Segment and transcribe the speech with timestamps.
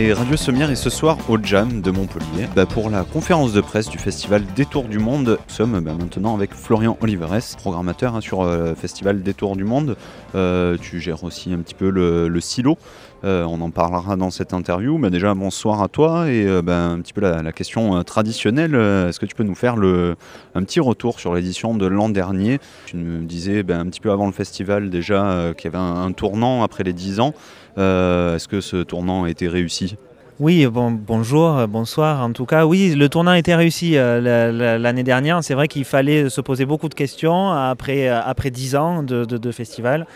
[0.00, 3.60] Et Radio Sommière est ce soir au Jam de Montpellier bah, pour la conférence de
[3.60, 5.40] presse du festival Détour du Monde.
[5.48, 9.64] Nous sommes bah, maintenant avec Florian Oliveres, programmateur hein, sur le euh, festival Détour du
[9.64, 9.96] Monde.
[10.36, 12.78] Euh, tu gères aussi un petit peu le, silo.
[13.24, 14.98] Euh, on en parlera dans cette interview.
[14.98, 16.30] Mais déjà, bonsoir à toi.
[16.30, 18.74] Et bah, un petit peu la, question traditionnelle.
[18.74, 22.58] Est-ce que tu peux nous faire un petit retour sur l'édition de l'an dernier?
[22.86, 26.12] Tu me disais un petit peu avant le festival déjà qu'il y avait un, un
[26.12, 27.34] tournant après les 10 ans.
[27.78, 29.96] Euh, est-ce que ce tournant a été réussi?
[30.40, 32.22] Oui, bon, bonjour, bonsoir.
[32.22, 35.42] En tout cas, oui, le tournant été réussi euh, l'année dernière.
[35.42, 40.06] C'est vrai qu'il fallait se poser beaucoup de questions après, après 10 ans de, festival.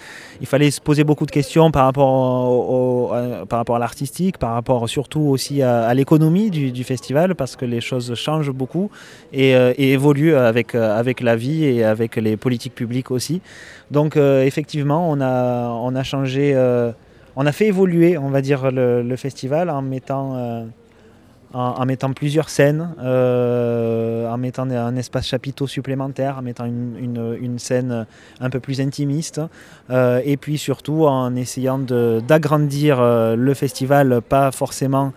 [0.40, 3.10] Il fallait se poser beaucoup de questions par rapport, au,
[3.48, 7.80] par rapport à l'artistique, par rapport surtout aussi à, l'économie du, festival, parce que les
[7.80, 8.92] choses changent beaucoup
[9.32, 13.40] et, euh, évoluent avec, avec la vie et avec les politiques publiques aussi.
[13.90, 16.54] Donc, effectivement, on a, on a changé
[17.36, 20.64] on a fait évoluer, on va dire, le, festival en mettant, euh,
[21.52, 28.06] en, mettant plusieurs scènes, euh, en mettant un espace chapiteau supplémentaire, en mettant une, scène
[28.40, 29.40] un peu plus intimiste,
[29.90, 35.12] euh, et puis surtout en essayant d'agrandir le festival, pas forcément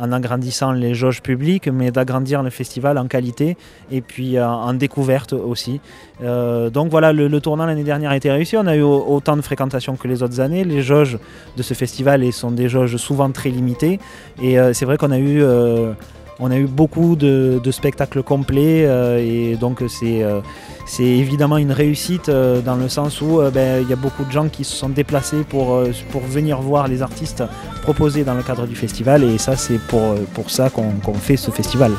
[0.00, 3.56] en agrandissant les jauges publiques, mais d'agrandir le festival en qualité
[3.92, 5.80] et puis euh, en, découverte aussi.
[6.22, 8.56] Euh, donc voilà, le, tournant l'année dernière a été réussi.
[8.56, 10.64] On a eu autant de fréquentation que les autres années.
[10.64, 11.18] Les jauges
[11.56, 14.00] de ce festival sont des jauges souvent très limitées.
[14.42, 15.44] Et euh, c'est vrai qu'on a eu
[16.40, 18.88] on a eu beaucoup de, spectacles complets
[19.18, 20.24] et donc c'est
[20.90, 24.24] c'est évidemment une réussite euh, dans le sens où euh, ben, il y a beaucoup
[24.24, 25.92] de gens qui se sont déplacés pour, euh,
[26.28, 27.44] venir voir les artistes
[27.82, 31.92] proposés dans le cadre du festival et ça c'est pour ça qu'on fait ce festival.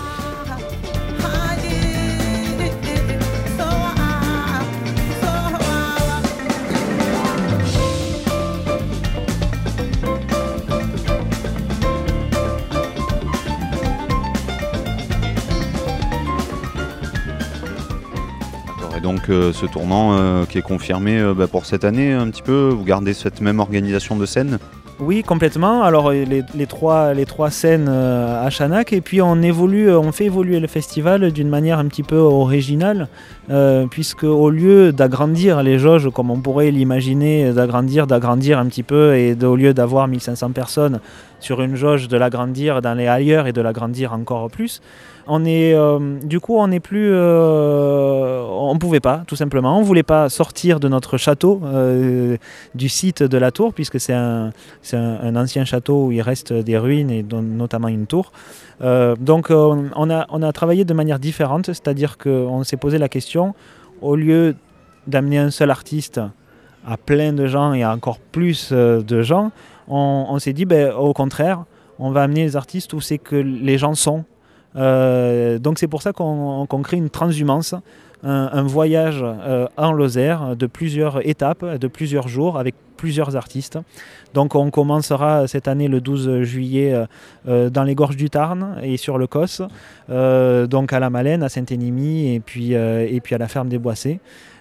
[19.31, 22.69] Ce tournant euh, qui est confirmé euh, bah, pour cette année un petit peu.
[22.69, 24.59] Vous gardez cette même organisation de scène?
[24.99, 25.81] Oui, complètement.
[25.81, 30.25] Alors les, trois, les trois scènes euh, à Chanac et puis on évolue, on fait
[30.25, 33.07] évoluer le festival d'une manière un petit peu originale,
[33.89, 39.15] puisque au lieu d'agrandir les jauges comme on pourrait l'imaginer, d'agrandir, d'agrandir un petit peu
[39.15, 40.99] et au lieu d'avoir 1500 personnes
[41.39, 44.81] sur une jauge, de l'agrandir, d'aller ailleurs et de l'agrandir encore plus,
[45.27, 49.77] on est, euh, du coup, on n'est plus, euh, on pouvait pas, tout simplement.
[49.77, 52.37] On voulait pas sortir de notre château, euh,
[52.75, 54.51] du site de la tour, puisque c'est un,
[54.93, 58.31] un, ancien château où il reste des ruines et notamment une tour.
[58.81, 63.53] donc, on a, on a travaillé de manière différente, c'est-à-dire qu'on s'est posé la question,
[64.01, 64.55] au lieu
[65.07, 66.19] d'amener un seul artiste
[66.85, 69.51] à plein de gens et à encore plus de gens,
[69.87, 71.65] on, s'est dit, ben, au contraire,
[71.99, 74.25] on va amener les artistes où c'est que les gens sont
[74.75, 77.75] donc c'est pour ça qu'on crée une transhumance,
[78.23, 83.79] un, voyage euh, en Lozère de plusieurs étapes, de plusieurs jours avec plusieurs artistes.
[84.33, 86.93] Donc on commencera cette année le 12 juillet
[87.47, 89.63] euh, dans les gorges du Tarn et sur le Cos,
[90.07, 94.19] donc à la Malène, à Saint-Énimy et puis, et puis à la ferme des Boissés.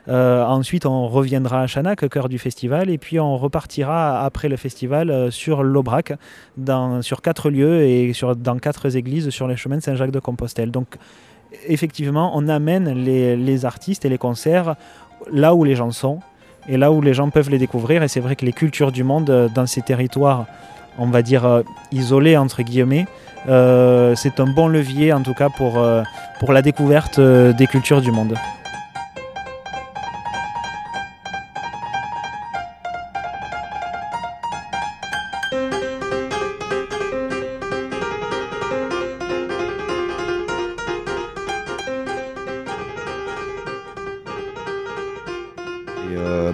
[0.08, 4.56] Euh, ensuite, on reviendra à Chanac, cœur du festival, et puis on repartira après le
[4.56, 6.12] festival euh, sur l'Aubrac,
[7.02, 10.70] sur quatre lieux et dans quatre églises sur les chemins de Saint-Jacques-de-Compostelle.
[10.70, 10.96] Donc,
[11.66, 14.74] effectivement, on amène les, artistes et les concerts
[15.30, 16.20] là où les gens sont
[16.68, 18.02] et là où les gens peuvent les découvrir.
[18.02, 20.46] Et c'est vrai que les cultures du monde euh, dans ces territoires,
[20.98, 21.62] on va dire
[21.92, 23.06] isolés entre guillemets,
[23.46, 25.78] c'est un bon levier en tout cas pour,
[26.40, 28.34] pour la découverte des cultures du monde.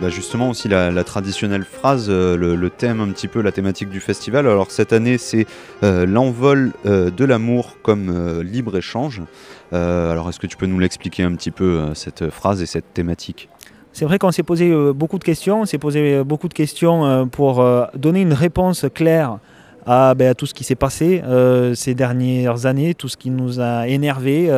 [0.07, 3.99] Bah, justement aussi la, traditionnelle phrase, euh, le, thème un petit peu, la thématique du
[3.99, 4.47] festival.
[4.47, 5.47] Alors cette année c'est
[5.83, 9.23] euh, l'envol euh, de l'amour comme libre échange.
[9.73, 13.49] alors est-ce que tu peux nous l'expliquer un petit peu cette phrase et cette thématique?
[13.93, 17.65] C'est vrai qu'on s'est posé beaucoup de questions, on s'est posé beaucoup de questions pour
[17.97, 19.39] donner une réponse claire
[19.87, 21.21] à, ben, à tout ce qui s'est passé
[21.75, 24.53] ces dernières années, tout ce qui nous a énervés.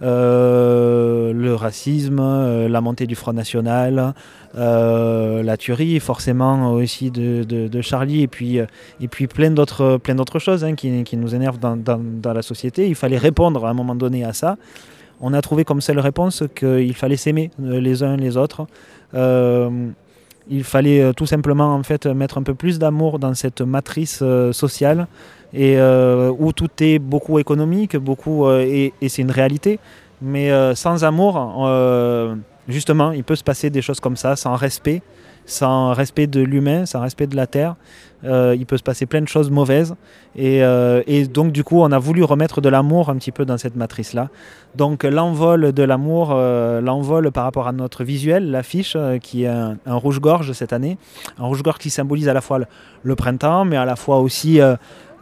[0.00, 4.14] Euh, le racisme, euh, la montée du Front National,
[4.56, 10.38] euh, la tuerie forcément aussi de, Charlie et puis, et puis plein d'autres plein d'autres
[10.38, 12.88] choses hein, qui, qui, nous énervent dans, dans, la société.
[12.88, 14.56] Il fallait répondre à un moment donné à ça.
[15.20, 18.66] on a trouvé comme seule réponse qu'il fallait s'aimer les uns les autres.
[19.14, 24.22] il fallait tout simplement en fait mettre un peu plus d'amour dans cette matrice
[24.52, 25.08] sociale
[25.52, 29.78] et où tout est beaucoup économique, beaucoup et, et c'est une réalité.
[30.20, 31.34] Mais sans amour,
[32.68, 35.02] justement, il peut se passer des choses comme ça, sans respect
[35.48, 37.74] sans respect de l'humain, sans respect de la terre.
[38.24, 39.94] Euh, il peut se passer plein de choses mauvaises.
[40.38, 43.56] Euh, et, donc, du coup, on a voulu remettre de l'amour un petit peu dans
[43.56, 44.28] cette matrice-là.
[44.74, 49.78] Donc, l'envol de l'amour, euh, l'envol par rapport à notre visuel, l'affiche, qui est un,
[49.86, 50.98] rouge-gorge cette année.
[51.38, 52.60] Un rouge-gorge qui symbolise à la fois
[53.02, 54.60] le, printemps, mais à la fois aussi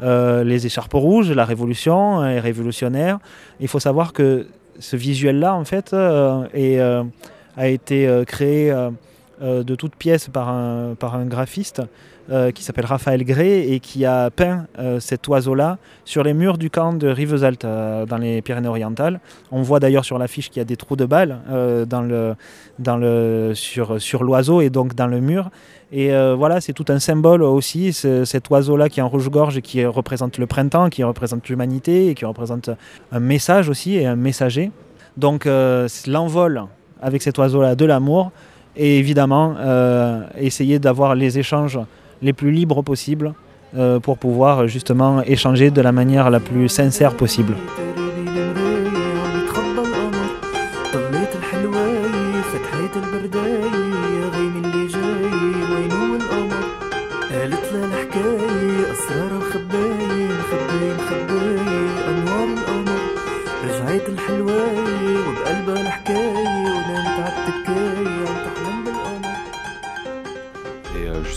[0.00, 3.19] les écharpes rouges, la révolution, et révolutionnaire.
[3.61, 4.49] Il faut savoir que
[4.81, 8.75] ce visuel-là, en fait, a été créé
[9.43, 11.83] euh, de toutes pièces par un, par un graphiste
[12.31, 16.56] euh, qui s'appelle Raphaël Gray et qui a peint euh, cet oiseau-là sur les murs
[16.56, 19.21] du camp de Rivesaltes dans les Pyrénées-Orientales.
[19.53, 21.38] On voit d'ailleurs sur l'affiche qu'il y a des trous de balles
[21.87, 22.35] dans le,
[22.79, 25.50] dans le, sur, sur l'oiseau et donc dans le mur.
[25.93, 29.85] Et voilà, c'est tout un symbole aussi, cet oiseau-là qui est en rouge-gorge et qui
[29.85, 32.71] représente le printemps, qui représente l'humanité et qui représente
[33.12, 34.71] un message aussi et un messager.
[35.17, 35.47] Donc
[36.06, 36.65] l'envol
[37.00, 38.33] avec cet oiseau-là de l'amour,
[38.76, 41.78] et évidemment euh, essayer d'avoir les échanges
[42.23, 43.34] les plus libres possibles
[43.76, 47.55] euh, pour pouvoir justement échanger de la manière la plus sincère possible.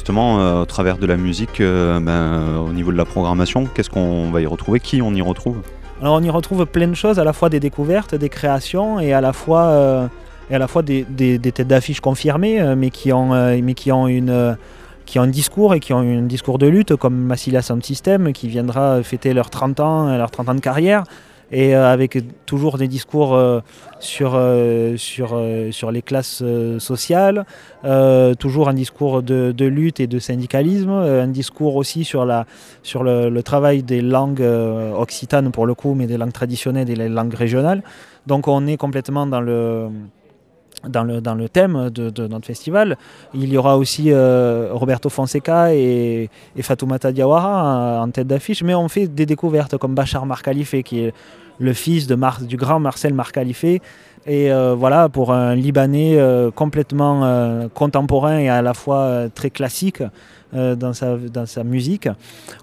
[0.09, 3.89] Euh, au travers de la musique, euh, ben, euh, au niveau de la programmation, qu'est-ce
[3.89, 4.79] qu'on va y retrouver?
[4.79, 5.57] Qui on y retrouve?
[6.01, 9.13] Alors on y retrouve plein de choses, à la fois des découvertes, des créations et
[9.13, 10.11] à la fois,
[10.81, 11.05] des,
[11.39, 16.95] têtes d'affiches confirmées, mais qui ont un discours et qui ont un discours de lutte,
[16.95, 21.03] comme Massilia Sound System, qui viendra fêter leurs 30 ans, leurs 30 ans de carrière,
[21.51, 23.61] et euh, avec toujours des discours euh,
[23.99, 25.39] sur, euh, sur,
[25.71, 26.43] sur les classes
[26.79, 27.45] sociales,
[28.39, 32.45] toujours un discours de, de, lutte et de syndicalisme, un discours aussi sur, la,
[32.83, 34.45] sur le, le travail des langues
[34.97, 37.83] occitanes pour le coup, mais des langues traditionnelles et des langues régionales.
[38.27, 39.89] Donc on est complètement dans le
[40.87, 42.97] dans le, dans le thème de, notre festival.
[43.33, 48.75] Il y aura aussi euh, Roberto Fonseca et, et Fatoumata Diawara en tête d'affiche, mais
[48.75, 51.13] on fait des découvertes comme Bachar Markhalife, qui est
[51.59, 53.63] le fils de Mar du grand Marcel Markhalife.
[53.63, 53.81] Et
[54.51, 60.03] euh, voilà, pour un Libanais euh, complètement contemporain et à la fois très classique
[60.53, 62.09] dans, sa, dans sa musique,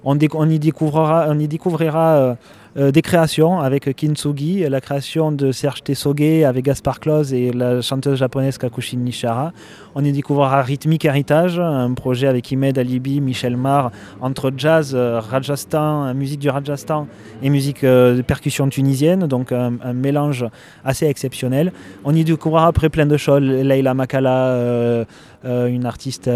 [0.05, 2.37] on, on y découvrira, on y découvrira
[2.79, 7.81] euh, des créations avec Kintsugi, la création de Serge Tessoge avec Gaspar Klose et la
[7.81, 9.53] chanteuse japonaise Kakushin Nishara.
[9.95, 15.21] On y découvrira Rhythmic Heritage, un projet avec Imed Alibi, Michel Mar, entre jazz, euh,
[15.21, 17.07] Rajasthan, musique du Rajasthan
[17.43, 20.45] et musique euh, de percussion tunisienne, donc un, mélange
[20.85, 21.73] assez exceptionnel.
[22.05, 25.07] On y découvrira après plein de choses, Leila Makala,
[25.45, 26.29] une artiste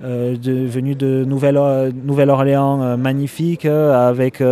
[0.00, 4.42] venue de Nouvelle-Orléans, magnifique, avec,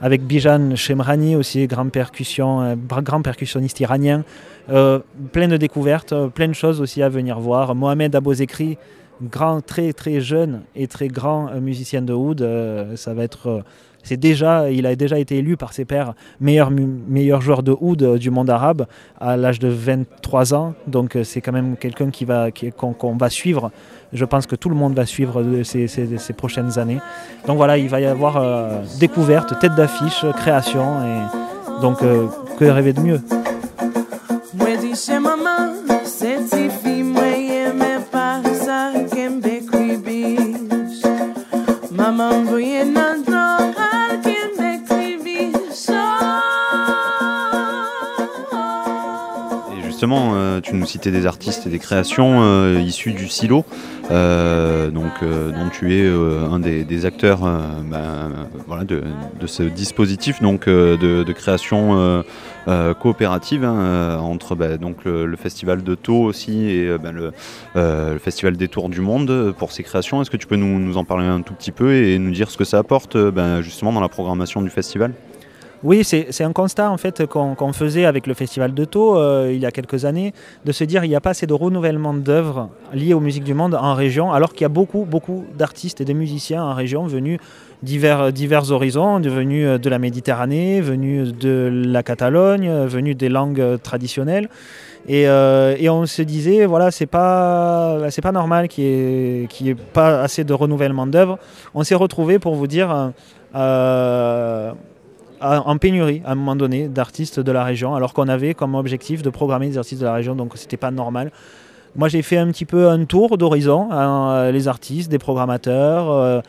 [0.00, 4.24] avec Bijan Shemrani aussi, grand, percussion, grand percussionniste iranien.
[4.70, 5.00] Euh,
[5.32, 7.74] plein de découvertes, euh, plein de choses aussi à venir voir.
[7.74, 8.78] Mohamed Abozekri,
[9.22, 12.46] grand, très très jeune et très grand euh, musicien de oud,
[12.96, 13.62] ça va être
[14.04, 18.30] c'est déjà, il a déjà été élu par ses pairs meilleur, joueur de oud du
[18.30, 18.86] monde arabe
[19.20, 20.74] à l'âge de 23 ans.
[20.86, 23.72] Donc c'est quand même quelqu'un qui va, qu'on, va suivre.
[24.12, 27.00] Je pense que tout le monde va suivre ces, ces, prochaines années.
[27.48, 28.40] Donc voilà, il va y avoir
[29.00, 30.84] découverte, tête d'affiche, création.
[31.80, 33.20] Donc que rêver de mieux?
[50.14, 53.64] Euh, tu nous citais des artistes et des créations euh, issues du silo,
[54.10, 58.30] euh, donc, dont tu es un des, acteurs ben,
[58.84, 59.02] de,
[59.46, 62.24] ce dispositif donc, de, création
[63.00, 68.68] coopérative hein, entre ben, donc, le, festival de Tau aussi et ben, le, festival des
[68.68, 70.22] Tours du Monde pour ces créations.
[70.22, 72.56] Est-ce que tu peux nous, en parler un tout petit peu et nous dire ce
[72.56, 73.16] que ça apporte
[73.60, 75.12] justement dans la programmation du festival?
[75.82, 79.60] Oui, c'est un constat en fait qu'on faisait avec le Festival de Taux euh, il
[79.60, 80.32] y a quelques années,
[80.64, 83.54] de se dire qu'il n'y a pas assez de renouvellement d'œuvres liées aux musiques du
[83.54, 87.06] monde en région, alors qu'il y a beaucoup, beaucoup d'artistes et de musiciens en région
[87.06, 87.38] venus
[87.82, 94.48] divers, divers horizons, venus de la Méditerranée, venus de la Catalogne, venus des langues traditionnelles.
[95.06, 100.44] Et, on se disait, voilà, c'est pas, pas normal qu'il n'y ait, ait, pas assez
[100.44, 101.38] de renouvellement d'œuvres.
[101.74, 103.12] On s'est retrouvé, pour vous dire,
[105.40, 109.22] en pénurie à un moment donné d'artistes de la région, alors qu'on avait comme objectif
[109.22, 111.30] de programmer des artistes de la région, donc c'était pas normal.
[111.96, 116.40] Moi, j'ai fait un petit peu un tour d'horizon, hein, les artistes, des programmateurs, euh,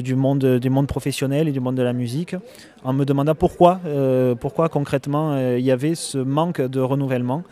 [0.00, 2.34] du, monde, du monde professionnel et du monde de la musique,
[2.82, 7.42] en me demandant pourquoi, euh, pourquoi concrètement euh, il y avait ce manque de renouvellement.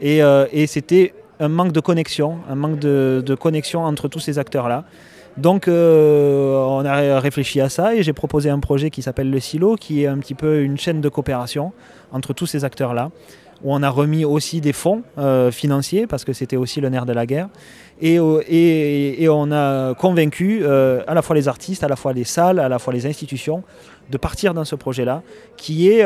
[0.00, 0.22] Et,
[0.66, 4.84] c'était un manque de connexion, un manque de, de connexion entre tous ces acteurs-là.
[5.36, 9.76] Donc on a réfléchi à ça et j'ai proposé un projet qui s'appelle Le Silo,
[9.76, 11.72] qui est un petit peu une chaîne de coopération
[12.12, 13.10] entre tous ces acteurs-là
[13.64, 17.06] où on a remis aussi des fonds euh, financiers, parce que c'était aussi le nerf
[17.06, 17.48] de la guerre.
[18.00, 22.24] Et, euh, on a convaincu euh, à la fois les artistes, à la fois les
[22.24, 23.62] salles, à la fois les institutions,
[24.10, 25.22] de partir dans ce projet-là,
[25.56, 26.04] qui est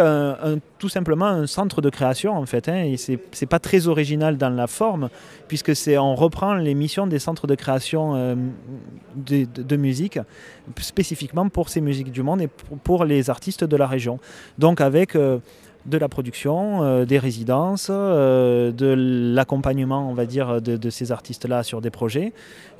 [0.78, 2.68] tout simplement un centre de création en fait.
[2.68, 5.08] Hein, et c'est pas très original dans la forme,
[5.48, 8.36] puisque c'est on reprend les missions des centres de création
[9.16, 10.18] de, musique,
[10.80, 14.18] spécifiquement pour ces musiques du monde et pour, pour les artistes de la région.
[14.58, 15.16] Donc avec
[15.86, 18.94] de la production, euh, des résidences, euh, de
[19.34, 22.32] l'accompagnement, on va dire, de, ces artistes-là sur des projets,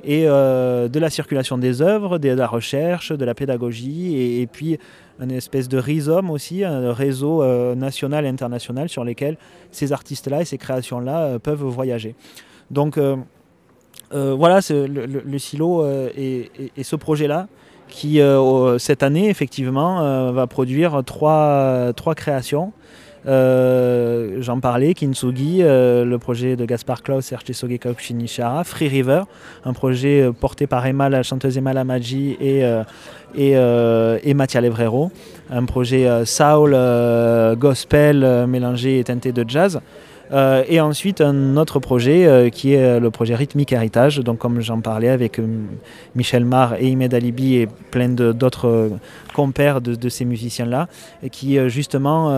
[0.03, 4.77] et euh, de la circulation des œuvres, de la recherche, de la pédagogie, et, puis
[5.19, 7.43] une espèce de rhizome aussi, un réseau
[7.75, 9.37] national et international sur lesquels
[9.71, 12.15] ces artistes-là et ces créations-là peuvent voyager.
[12.71, 12.97] Donc
[14.11, 16.49] voilà, le, silo et,
[16.81, 17.47] ce projet-là
[17.89, 18.21] qui
[18.77, 22.71] cette année effectivement va produire trois, trois créations
[23.27, 29.23] euh, j'en parlais, Kintsugi, euh, le projet de Gaspar Klaus, Serge Sogekop Shinichara, Free River,
[29.65, 32.63] un projet euh, porté par Emma, la chanteuse Emma Lamaji et,
[33.35, 35.11] et, et Mattia Levrero,
[35.51, 36.75] un projet soul,
[37.57, 39.79] gospel mélangé et teinté de jazz.
[40.31, 44.19] Euh, et ensuite, un autre projet euh, qui est euh, le projet Rythmique Héritage.
[44.19, 45.41] Donc, comme j'en parlais avec
[46.15, 48.91] Michel Mar et Imed Alibi et plein d'autres
[49.33, 50.87] compères de, ces musiciens-là,
[51.31, 52.31] qui justement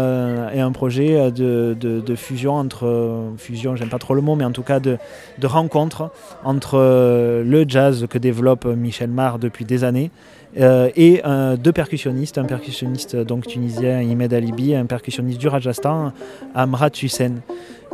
[0.52, 4.52] est un projet de, de fusion entre, fusion, j'aime pas trop le mot, mais en
[4.52, 4.98] tout cas de,
[5.44, 6.12] rencontre
[6.44, 10.12] entre le jazz que développe Michel Mar depuis des années.
[10.56, 11.22] et
[11.58, 16.14] deux percussionnistes, un percussionniste donc tunisien Imed Alibi, et un percussionniste du Rajasthan,
[16.54, 17.36] Amrat Hussein.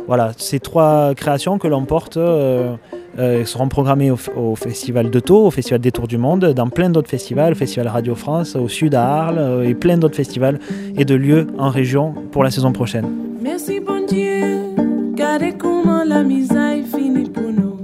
[0.08, 2.76] Voilà, ces trois créations que l'on porte euh,
[3.18, 6.88] euh, seront programmées au, Festival de Taux, au Festival des Tours du Monde, dans plein
[6.88, 10.60] d'autres festivals, Festival Radio France, au Sud à Arles euh, et plein d'autres festivals
[10.96, 13.06] et de lieux en région pour la saison prochaine.
[13.42, 14.74] Merci bon Dieu,
[15.58, 17.76] comment la pour nous.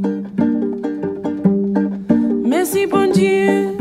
[2.48, 3.76] Merci bon Dieu,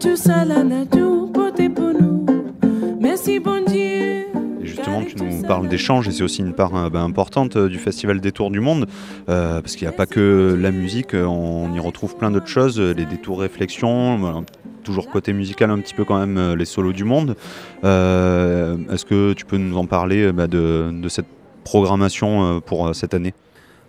[0.00, 2.24] tout ça la nature pour nous.
[3.00, 3.69] Merci bon Dieu
[5.50, 8.52] parles d'échanges et c'est aussi une part euh, ben, importante euh, du Festival des Tours
[8.52, 8.86] du Monde,
[9.28, 12.78] euh, parce qu'il n'y a pas que la musique, on y retrouve plein d'autres choses,
[12.78, 14.44] les détours réflexions,
[14.84, 17.34] toujours côté musical un petit peu quand même les solos du monde.
[17.82, 21.26] Est-ce que tu peux nous en parler ben, de, cette
[21.64, 23.34] programmation pour cette année?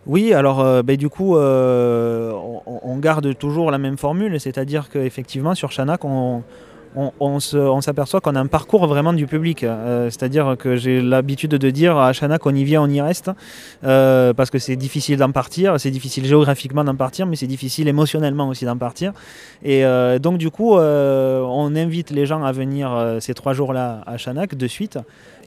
[0.07, 6.03] Oui, alors ben, du coup, on, garde toujours la même formule, c'est-à-dire qu'effectivement sur Chanac,
[6.05, 6.41] on,
[6.95, 9.63] on, s'aperçoit qu'on a un parcours vraiment du public.
[9.63, 13.31] Euh, c'est-à-dire que j'ai l'habitude de dire à Chana qu'on y vient, on y reste,
[13.83, 17.87] euh, parce que c'est difficile d'en partir, c'est difficile géographiquement d'en partir, mais c'est difficile
[17.87, 19.13] émotionnellement aussi d'en partir.
[19.63, 24.17] Et euh, donc du coup, on invite les gens à venir ces trois jours-là à
[24.17, 24.97] Chanac de suite.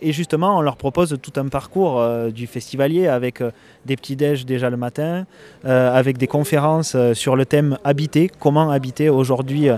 [0.03, 3.43] Et justement, on leur propose tout un parcours du festivalier avec
[3.87, 5.25] des petits déj déjà le matin,
[5.65, 9.69] avec des conférences sur le thème habiter, comment habiter aujourd'hui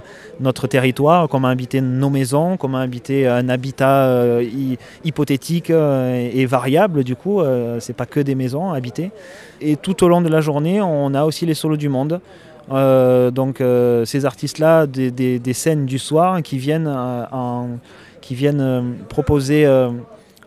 [0.41, 4.41] notre territoire, comment habiter nos maisons, comment habiter un habitat
[5.05, 7.43] hypothétique et variable du coup,
[7.81, 9.11] c'est pas que des maisons habitées.
[9.61, 12.21] Et tout au long de la journée, on a aussi les solos du monde.
[12.69, 13.63] donc
[14.05, 17.69] ces artistes-là, des, scènes du soir qui viennent, en,
[18.21, 19.67] qui viennent proposer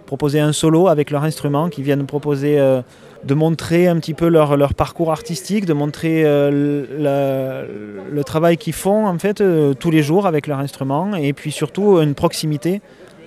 [0.09, 2.81] proposer un solo avec leur instrument, qui viennent proposer euh,
[3.25, 7.67] de montrer un petit peu leur, parcours artistique, de montrer euh,
[8.11, 11.51] le travail qu'ils font en fait euh, tous les jours avec leur instrument, et puis
[11.51, 12.81] surtout une proximité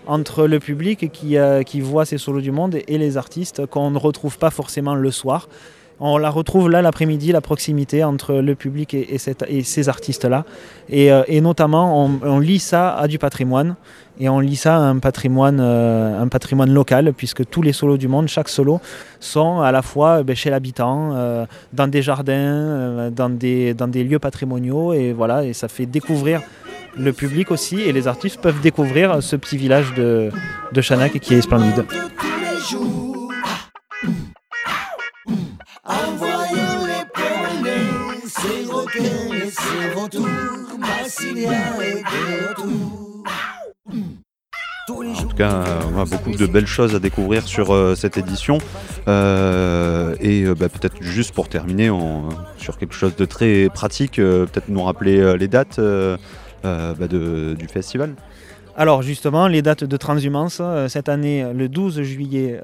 [0.09, 4.37] entre le public qui voit ces solos du monde et les artistes qu'on ne retrouve
[4.37, 5.49] pas forcément le soir.
[6.05, 10.45] On la retrouve là l'après-midi, la proximité entre le public et, ces artistes-là.
[10.89, 13.77] Et, notamment, on, lit ça à du patrimoine
[14.19, 17.99] et on lit ça à un patrimoine, euh, un patrimoine local, puisque tous les solos
[17.99, 18.81] du monde, chaque solo,
[19.21, 24.03] sont à la fois eh ben, chez l'habitant, euh, dans des jardins, euh, dans, des,
[24.03, 26.41] lieux patrimoniaux, et voilà, et ça fait découvrir
[26.97, 30.31] le public aussi et les artistes peuvent découvrir ce petit village de,
[30.73, 31.85] de Chanac qui est splendide.
[44.99, 48.59] En tout cas, on a beaucoup de belles choses à découvrir sur euh, cette édition.
[49.09, 51.91] Euh, et euh, bah, peut-être juste pour terminer
[52.59, 55.81] sur quelque chose de très pratique, peut-être nous rappeler les dates
[56.63, 58.15] bah, du festival.
[58.77, 62.61] Alors justement, les dates de transhumance, cette année, le 12 juillet,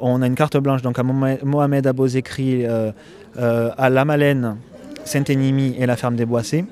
[0.00, 4.56] on a une carte blanche donc à Mohamed Abozekri à La Malène,
[5.04, 6.64] Saint-Énimy et la ferme des Boissés.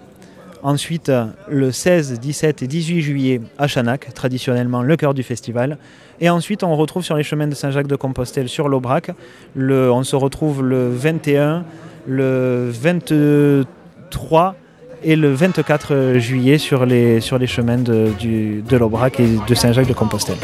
[0.63, 1.13] Ensuite,
[1.49, 5.79] le 16, 17 et 18 juillet à Chanac, traditionnellement le cœur du festival.
[6.21, 9.13] Et ensuite, on retrouve sur les chemins de Saint-Jacques-de-Compostelle sur l'Aubrac.
[9.57, 11.65] on se retrouve le 21,
[12.09, 14.57] le 23
[15.05, 20.39] et le 24 juillet sur les, chemins de l'Aubrac et de Saint-Jacques-de-Compostelle.